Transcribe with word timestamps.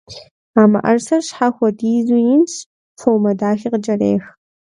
А 0.59 0.63
мыӀэрысэр 0.71 1.21
щхьэ 1.27 1.47
хуэдизу 1.55 2.17
инщ, 2.33 2.53
фоумэ 2.99 3.31
дахи 3.39 3.67
къыкӀэрех. 3.71 4.23